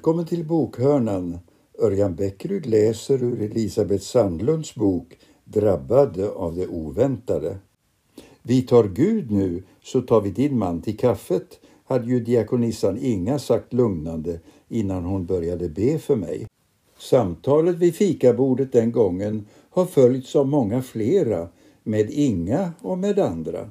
[0.00, 1.38] Välkommen till bokhörnan.
[1.78, 7.58] Örjan Bäckryd läser ur Elisabeth Sandlunds bok Drabbad av det oväntade.
[8.42, 13.38] Vi tar Gud nu, så tar vi din man till kaffet, hade ju diakonissan Inga
[13.38, 16.46] sagt lugnande innan hon började be för mig.
[16.98, 21.48] Samtalet vid fikabordet den gången har följts av många flera,
[21.82, 23.70] med Inga och med andra.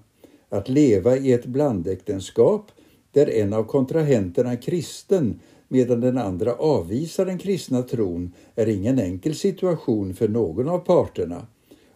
[0.50, 2.72] Att leva i ett blandäktenskap
[3.12, 5.40] där en av kontrahenterna kristen
[5.70, 11.48] medan den andra avvisar den kristna tron är ingen enkel situation för någon av parterna.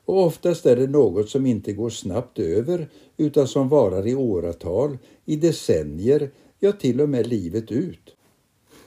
[0.05, 4.97] Och oftast är det något som inte går snabbt över utan som varar i åratal,
[5.25, 8.15] i decennier, ja till och med livet ut.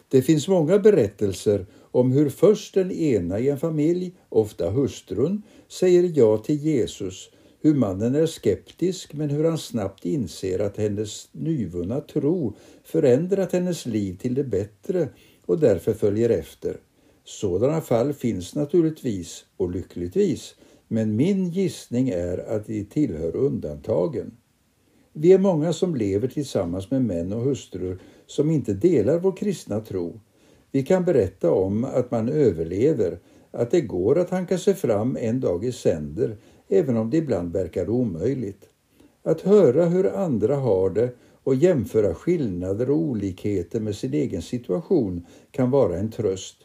[0.09, 6.12] Det finns många berättelser om hur först den ena i en familj, ofta hustrun, säger
[6.15, 7.31] ja till Jesus
[7.67, 13.86] hur mannen är skeptisk men hur han snabbt inser att hennes nyvunna tro förändrat hennes
[13.86, 15.09] liv till det bättre
[15.47, 16.77] och därför följer efter.
[17.25, 20.55] Sådana fall finns naturligtvis och lyckligtvis,
[20.89, 24.37] men min gissning är att de tillhör undantagen.
[25.12, 29.81] Vi är många som lever tillsammans med män och hustrur som inte delar vår kristna
[29.81, 30.20] tro.
[30.70, 33.19] Vi kan berätta om att man överlever,
[33.50, 36.37] att det går att hanka sig fram en dag i sänder
[36.69, 38.69] även om det ibland verkar omöjligt.
[39.22, 41.11] Att höra hur andra har det
[41.42, 46.56] och jämföra skillnader och olikheter med sin egen situation kan vara en tröst.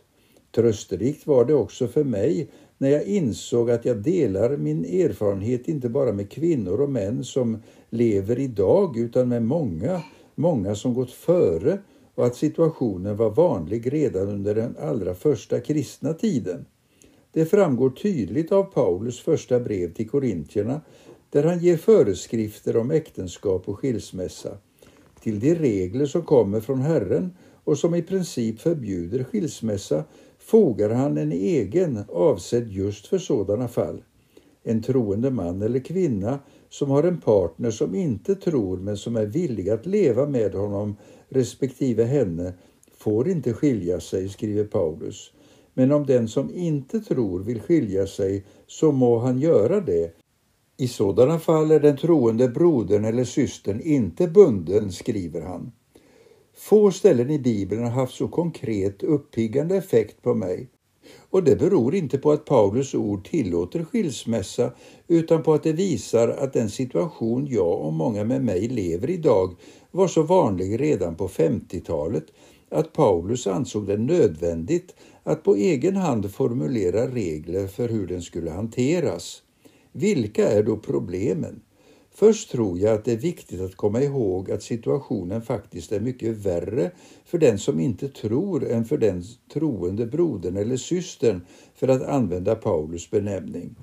[0.55, 5.89] Trösterikt var det också för mig när jag insåg att jag delar min erfarenhet inte
[5.89, 10.01] bara med kvinnor och män som lever idag utan med många,
[10.35, 11.77] många som gått före
[12.15, 16.65] och att situationen var vanlig redan under den allra första kristna tiden.
[17.33, 20.81] Det framgår tydligt av Paulus första brev till korintierna
[21.29, 24.57] där han ger föreskrifter om äktenskap och skilsmässa.
[25.21, 27.33] Till de regler som kommer från Herren
[27.63, 30.03] och som i princip förbjuder skilsmässa
[30.39, 34.03] fogar han en egen avsedd just för sådana fall.
[34.63, 36.39] En troende man eller kvinna
[36.69, 40.95] som har en partner som inte tror men som är villig att leva med honom
[41.29, 42.53] respektive henne
[42.97, 45.31] får inte skilja sig, skriver Paulus.
[45.73, 50.15] Men om den som inte tror vill skilja sig, så må han göra det.
[50.77, 55.71] I sådana fall är den troende brodern eller systern inte bunden, skriver han.
[56.57, 60.69] Få ställen i Bibeln har haft så konkret uppiggande effekt på mig.
[61.29, 64.71] Och det beror inte på att Paulus ord tillåter skilsmässa
[65.07, 69.55] utan på att det visar att den situation jag och många med mig lever idag
[69.91, 72.25] var så vanlig redan på 50-talet
[72.69, 78.51] att Paulus ansåg det nödvändigt att på egen hand formulera regler för hur den skulle
[78.51, 79.41] hanteras.
[79.91, 81.61] Vilka är då problemen?
[82.13, 86.37] Först tror jag att det är viktigt att komma ihåg att situationen faktiskt är mycket
[86.37, 86.91] värre
[87.25, 89.23] för den som inte tror än för den
[89.53, 91.41] troende brodern eller systern,
[91.75, 93.75] för att använda Paulus benämning.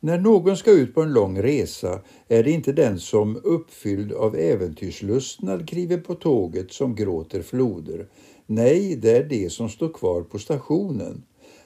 [0.00, 4.36] När någon ska ut på en lång resa är det inte den som uppfylld av
[4.36, 8.06] äventyrslustnad kliver på tåget som gråter floder.
[8.46, 11.22] Nej, det är det som står kvar på stationen.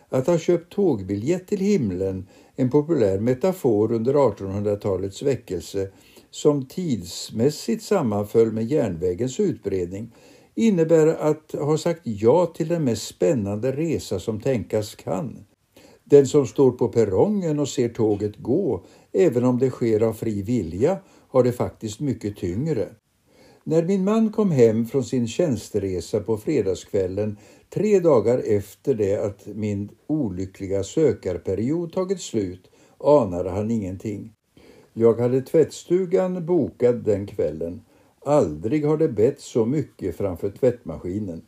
[0.09, 5.91] Att ha köpt tågbiljett till himlen, en populär metafor under 1800-talets väckelse
[6.31, 10.13] som tidsmässigt sammanföll med järnvägens utbredning,
[10.55, 15.45] innebär att ha sagt ja till den mest spännande resa som tänkas kan.
[16.05, 20.43] Den som står på perrongen och ser tåget gå, även om det sker av fri
[20.43, 22.89] vilja, har det faktiskt mycket tyngre.
[23.71, 27.37] När min man kom hem från sin tjänsteresa på fredagskvällen
[27.71, 34.33] tre dagar efter det att min olyckliga sökarperiod tagit slut anade han ingenting.
[34.93, 37.81] Jag hade tvättstugan bokad den kvällen.
[38.25, 41.43] Aldrig har det bett så mycket framför tvättmaskinen.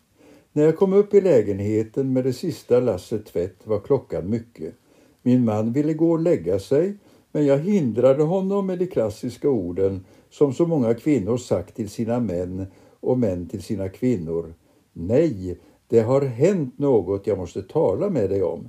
[0.53, 4.75] När jag kom upp i lägenheten med det sista lasset tvätt var klockan mycket.
[5.23, 6.97] Min man ville gå och lägga sig,
[7.33, 12.21] men jag hindrade honom med de klassiska orden som så många kvinnor sagt till sina
[12.21, 12.67] män
[13.01, 14.55] och män till sina kvinnor.
[14.93, 18.69] Nej, det har hänt något jag måste tala med dig om.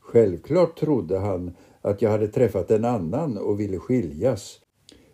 [0.00, 4.60] Självklart trodde han att jag hade träffat en annan och ville skiljas.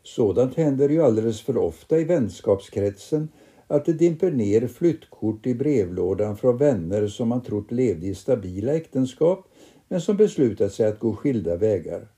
[0.03, 3.29] Sådant händer ju alldeles för ofta i vänskapskretsen
[3.67, 8.73] att det dimper ner flyttkort i brevlådan från vänner som man trott levde i stabila
[8.73, 9.49] äktenskap
[9.89, 12.09] men som beslutat sig att gå skilda vägar.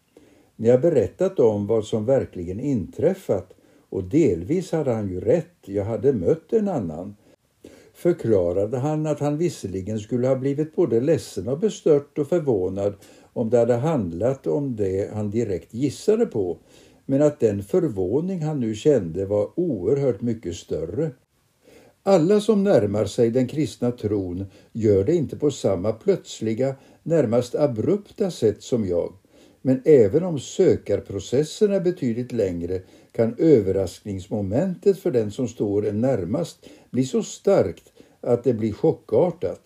[0.60, 3.54] Ni har berättat om vad som verkligen inträffat
[3.88, 7.16] och delvis hade han ju rätt, jag hade mött en annan,
[7.94, 12.94] förklarade han att han visserligen skulle ha blivit både ledsen och bestört och förvånad
[13.32, 16.58] om det hade handlat om det han direkt gissade på,
[17.06, 21.10] men att den förvåning han nu kände var oerhört mycket större.
[22.02, 28.30] Alla som närmar sig den kristna tron gör det inte på samma plötsliga, närmast abrupta
[28.30, 29.12] sätt som jag.
[29.68, 32.82] Men även om sökarprocessen är betydligt längre
[33.12, 39.60] kan överraskningsmomentet för den som står en närmast bli så starkt att det blir chockartat.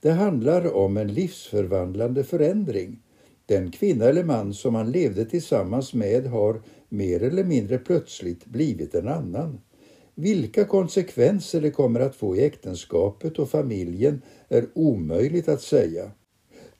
[0.00, 3.02] Det handlar om en livsförvandlande förändring.
[3.46, 8.94] Den kvinna eller man som han levde tillsammans med har mer eller mindre plötsligt blivit
[8.94, 9.60] en annan.
[10.14, 16.10] Vilka konsekvenser det kommer att få i äktenskapet och familjen är omöjligt att säga.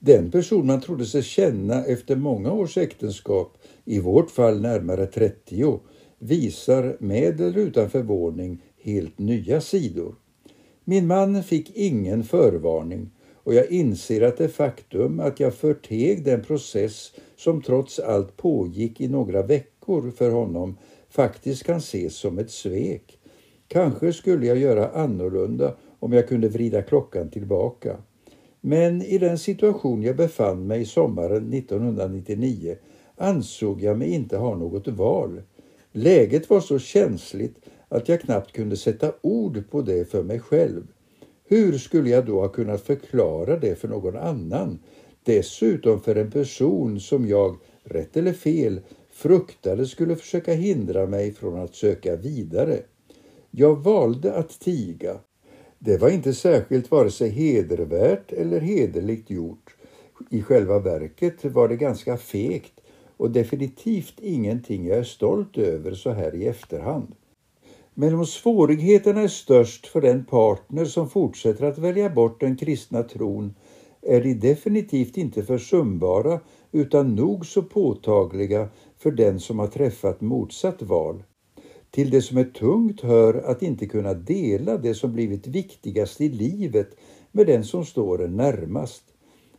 [0.07, 5.81] Den person man trodde sig känna efter många års äktenskap, i vårt fall närmare 30,
[6.19, 10.15] visar med eller utan förvåning helt nya sidor.
[10.85, 16.43] Min man fick ingen förvarning och jag inser att det faktum att jag förteg den
[16.43, 20.79] process som trots allt pågick i några veckor för honom
[21.09, 23.19] faktiskt kan ses som ett svek.
[23.69, 27.97] Kanske skulle jag göra annorlunda om jag kunde vrida klockan tillbaka.
[28.67, 32.77] Men i den situation jag befann mig sommaren 1999
[33.17, 35.43] ansåg jag mig inte ha något val.
[35.93, 37.57] Läget var så känsligt
[37.89, 40.87] att jag knappt kunde sätta ord på det för mig själv.
[41.45, 44.79] Hur skulle jag då ha kunnat förklara det för någon annan?
[45.23, 51.61] Dessutom för en person som jag, rätt eller fel, fruktade skulle försöka hindra mig från
[51.61, 52.81] att söka vidare.
[53.51, 55.21] Jag valde att tiga.
[55.85, 59.75] Det var inte särskilt vare sig hedervärt eller hederligt gjort.
[60.31, 62.81] I själva verket var det ganska fegt
[63.17, 67.15] och definitivt ingenting jag är stolt över så här i efterhand.
[67.95, 73.03] Men om svårigheterna är störst för den partner som fortsätter att välja bort den kristna
[73.03, 73.55] tron
[74.03, 76.41] är de definitivt inte försumbara
[76.73, 81.23] utan nog så påtagliga för den som har träffat motsatt val.
[81.95, 86.29] Till det som är tungt hör att inte kunna dela det som blivit viktigast i
[86.29, 86.97] livet
[87.33, 89.05] med den som står en närmast.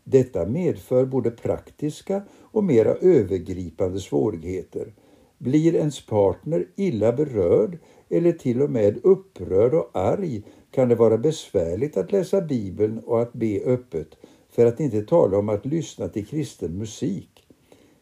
[0.03, 4.93] Detta medför både praktiska och mera övergripande svårigheter.
[5.37, 7.77] Blir ens partner illa berörd
[8.09, 13.21] eller till och med upprörd och arg kan det vara besvärligt att läsa Bibeln och
[13.21, 14.15] att be öppet,
[14.49, 17.34] för att inte tala om att lyssna till kristen musik.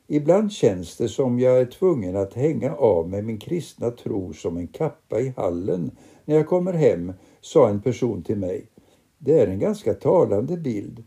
[0.07, 4.57] Ibland känns det som jag är tvungen att hänga av med min kristna tro som
[4.57, 5.91] en kappa i hallen
[6.25, 8.67] när jag kommer hem, sa en person till mig.
[9.17, 11.03] Det är en ganska talande bild.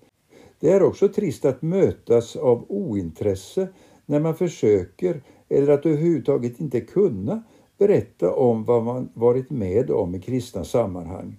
[0.60, 3.68] Det är också trist att mötas av ointresse
[4.06, 7.42] när man försöker, eller att överhuvudtaget inte kunna,
[7.78, 11.36] berätta om vad man varit med om i kristna sammanhang.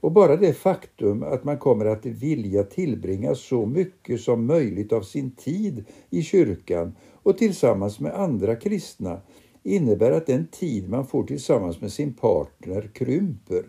[0.00, 5.02] Och bara det faktum att man kommer att vilja tillbringa så mycket som möjligt av
[5.02, 9.20] sin tid i kyrkan och tillsammans med andra kristna
[9.62, 13.64] innebär att den tid man får tillsammans med sin partner krymper.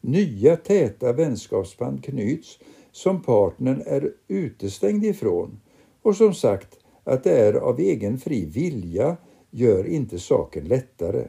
[0.00, 2.58] Nya täta vänskapsband knyts
[2.92, 5.60] som partnern är utestängd ifrån.
[6.02, 9.16] Och som sagt, att det är av egen fri vilja
[9.50, 11.28] gör inte saken lättare.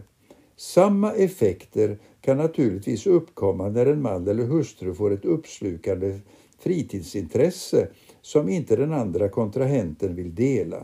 [0.56, 6.20] Samma effekter kan naturligtvis uppkomma när en man eller hustru får ett uppslukande
[6.60, 7.88] fritidsintresse
[8.22, 10.84] som inte den andra kontrahenten vill dela.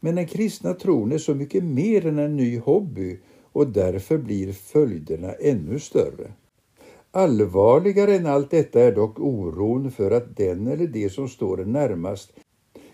[0.00, 3.18] Men den kristna tron är så mycket mer än en ny hobby
[3.52, 6.32] och därför blir följderna ännu större.
[7.10, 11.72] Allvarligare än allt detta är dock oron för att den eller de som står en
[11.72, 12.32] närmast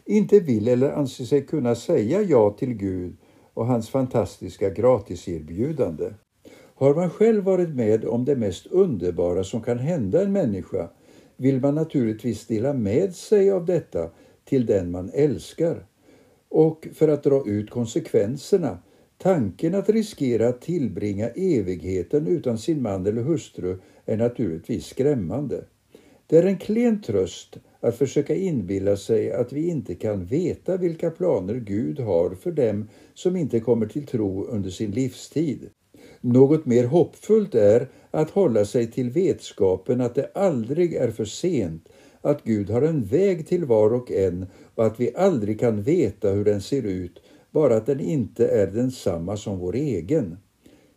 [0.05, 3.17] inte vill eller anser sig kunna säga ja till Gud
[3.55, 6.13] och hans fantastiska gratiserbjudande.
[6.79, 10.91] Har man själv varit med om det mest underbara som kan hända en människa
[11.37, 14.11] vill man naturligtvis dela med sig av detta
[14.45, 15.87] till den man älskar.
[16.49, 18.79] Och för att dra ut konsekvenserna,
[19.19, 25.65] tanken att riskera att tillbringa evigheten utan sin man eller hustru är naturligtvis skrämmande.
[26.27, 31.11] Det är en klen tröst att försöka inbilla sig att vi inte kan veta vilka
[31.11, 35.71] planer Gud har för dem som inte kommer till tro under sin livstid.
[36.29, 41.89] Något mer hoppfullt är att hålla sig till vetskapen att det aldrig är för sent,
[42.21, 46.31] att Gud har en väg till var och en och att vi aldrig kan veta
[46.31, 50.37] hur den ser ut, bara att den inte är densamma som vår egen.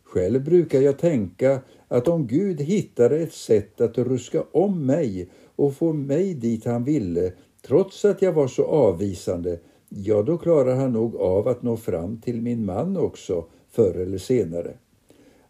[0.02, 5.74] Själv brukar jag tänka att om Gud hittade ett sätt att ruska om mig och
[5.74, 7.32] få mig dit han ville,
[7.66, 9.58] trots att jag var så avvisande,
[9.88, 14.18] ja, då klarar han nog av att nå fram till min man också, förr eller
[14.18, 14.76] senare.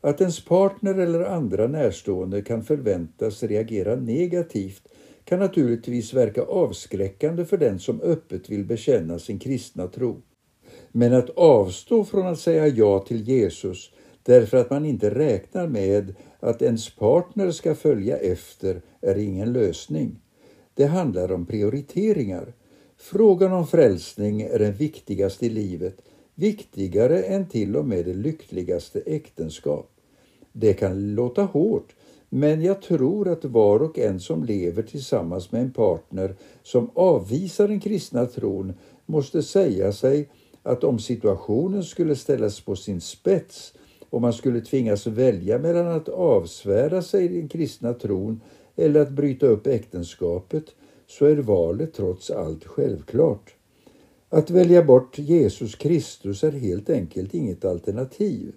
[0.00, 4.88] Att ens partner eller andra närstående kan förväntas reagera negativt
[5.25, 10.23] kan naturligtvis verka avskräckande för den som öppet vill bekänna sin kristna tro.
[10.92, 13.90] Men att avstå från att säga ja till Jesus
[14.23, 20.21] därför att man inte räknar med att ens partner ska följa efter är ingen lösning.
[20.75, 22.52] Det handlar om prioriteringar.
[22.97, 25.97] Frågan om frälsning är den viktigaste i livet,
[26.40, 29.90] viktigare än till och med det lyckligaste äktenskap.
[30.52, 31.94] Det kan låta hårt,
[32.28, 37.68] men jag tror att var och en som lever tillsammans med en partner som avvisar
[37.68, 38.73] den kristna tron
[39.06, 40.28] måste säga sig
[40.62, 43.75] att om situationen skulle ställas på sin spets
[44.11, 48.40] och man skulle tvingas välja mellan att avsvära sig den kristna tron
[48.76, 50.64] eller att bryta upp äktenskapet
[51.06, 53.54] så är valet trots allt självklart.
[54.32, 58.52] Att välja bort Jesus Kristus är helt enkelt inget alternativ.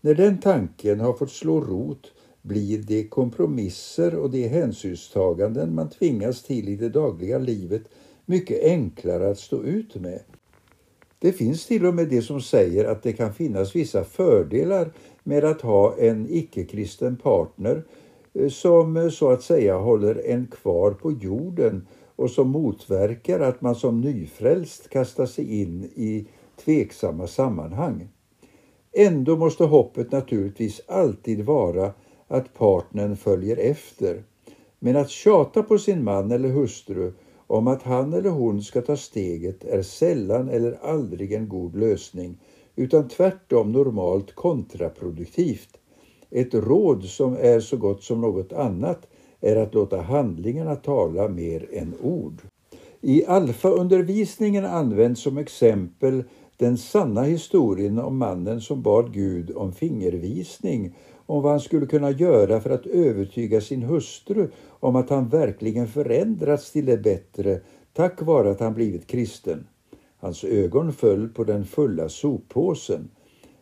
[0.00, 6.42] När den tanken har fått slå rot blir de kompromisser och de hänsynstaganden man tvingas
[6.42, 7.82] till i det dagliga livet
[8.26, 10.20] mycket enklare att stå ut med.
[11.18, 14.92] Det finns till och med de som säger att det kan finnas vissa fördelar
[15.22, 17.84] med att ha en icke-kristen partner
[18.32, 23.60] eh, som eh, så att säga håller en kvar på jorden och som motverkar att
[23.60, 26.26] man som nyfrälst kastar sig in i
[26.64, 28.08] tveksamma sammanhang.
[28.92, 31.92] Ändå måste hoppet naturligtvis alltid vara
[32.28, 34.22] att partnern följer efter.
[34.78, 37.12] Men att tjata på sin man eller hustru
[37.46, 42.38] om att han eller hon ska ta steget är sällan eller aldrig en god lösning
[42.76, 45.78] utan tvärtom normalt kontraproduktivt.
[46.30, 49.06] Ett råd som är så gott som något annat
[49.42, 52.42] är att låta handlingarna tala mer än ord.
[53.00, 56.24] I alfaundervisningen används som exempel
[56.56, 60.94] den sanna historien om mannen som bad Gud om fingervisning
[61.26, 65.88] om vad han skulle kunna göra för att övertyga sin hustru om att han verkligen
[65.88, 67.60] förändrats till det bättre
[67.92, 69.66] tack vare att han blivit kristen.
[70.20, 73.10] Hans ögon föll på den fulla soppåsen.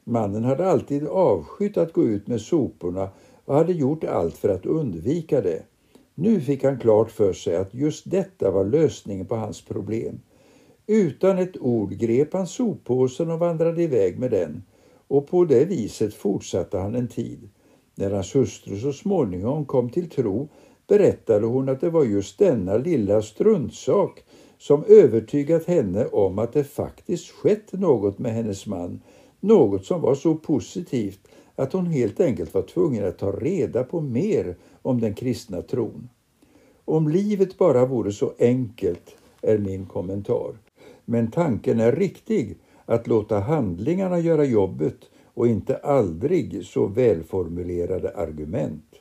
[0.04, 3.08] Mannen hade alltid avskytt att gå ut med soporna
[3.44, 5.62] och hade gjort allt för att undvika det.
[6.14, 10.20] Nu fick han klart för sig att just detta var lösningen på hans problem.
[10.86, 14.62] Utan ett ord grep han soppåsen och vandrade iväg med den
[15.08, 17.48] och på det viset fortsatte han en tid.
[17.94, 20.48] När hans hustru så småningom kom till tro
[20.88, 24.24] berättade hon att det var just denna lilla struntsak
[24.58, 29.02] som övertygat henne om att det faktiskt skett något med hennes man,
[29.40, 31.20] något som var så positivt
[31.60, 36.08] att hon helt enkelt var tvungen att ta reda på mer om den kristna tron.
[36.84, 40.58] Om livet bara vore så enkelt, är min kommentar.
[41.04, 44.96] Men tanken är riktig, att låta handlingarna göra jobbet
[45.34, 48.94] och inte aldrig så välformulerade argument.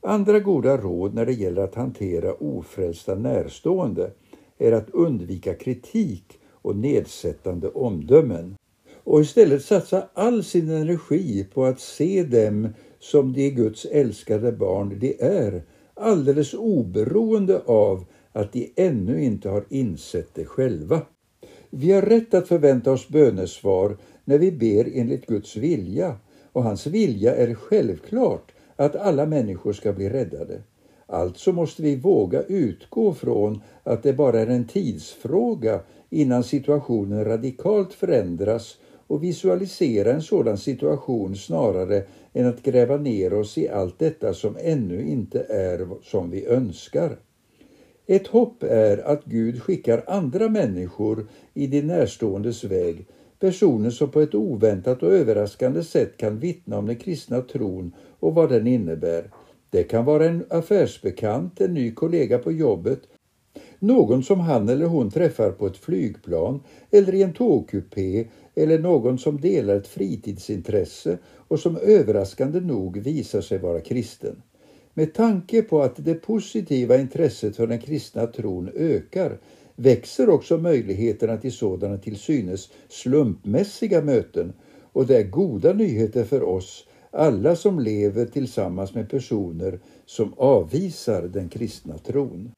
[0.00, 4.10] Andra goda råd när det gäller att hantera ofrälsta närstående
[4.58, 8.56] är att undvika kritik och nedsättande omdömen
[9.04, 12.68] och istället satsa all sin energi på att se dem
[12.98, 15.62] som de Guds älskade barn de är,
[15.94, 21.00] alldeles oberoende av att de ännu inte har insett det själva.
[21.70, 26.16] Vi har rätt att förvänta oss bönesvar när vi ber enligt Guds vilja
[26.52, 30.62] och hans vilja är självklart att alla människor ska bli räddade.
[31.06, 35.80] Alltså måste vi våga utgå från att det bara är en tidsfråga
[36.10, 38.78] innan situationen radikalt förändras
[39.12, 42.02] och visualisera en sådan situation snarare
[42.32, 47.16] än att gräva ner oss i allt detta som ännu inte är som vi önskar.
[48.06, 53.06] Ett hopp är att Gud skickar andra människor i de närståendes väg,
[53.40, 58.34] personer som på ett oväntat och överraskande sätt kan vittna om den kristna tron och
[58.34, 59.30] vad den innebär.
[59.70, 63.00] Det kan vara en affärsbekant, en ny kollega på jobbet,
[63.78, 69.18] någon som han eller hon träffar på ett flygplan eller i en tågkupé eller någon
[69.18, 71.18] som delar ett fritidsintresse
[71.48, 74.42] och som överraskande nog visar sig vara kristen.
[74.94, 79.38] Med tanke på att det positiva intresset för den kristna tron ökar
[79.76, 84.52] växer också möjligheterna till sådana till synes slumpmässiga möten
[84.92, 91.22] och det är goda nyheter för oss alla som lever tillsammans med personer som avvisar
[91.22, 92.52] den kristna tron.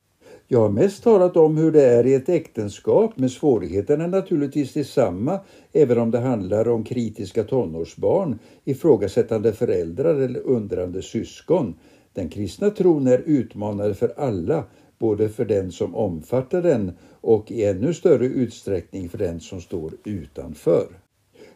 [0.49, 4.73] Jag har mest talat om hur det är i ett äktenskap, men svårigheterna är naturligtvis
[4.73, 5.41] detsamma
[5.73, 11.75] även om det handlar om kritiska tonårsbarn, ifrågasättande föräldrar eller undrande syskon.
[12.13, 14.65] Den kristna tron är utmanande för alla,
[14.99, 19.93] både för den som omfattar den och i ännu större utsträckning för den som står
[20.05, 20.87] utanför.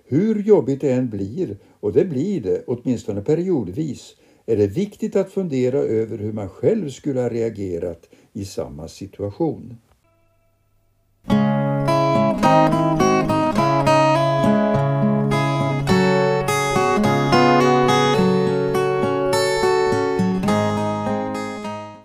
[0.04, 4.16] Hur jobbigt det än blir, och det blir det åtminstone periodvis,
[4.48, 9.76] är det viktigt att fundera över hur man själv skulle ha reagerat i samma situation.